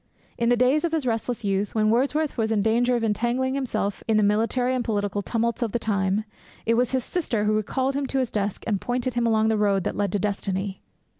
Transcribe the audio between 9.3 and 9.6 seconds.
the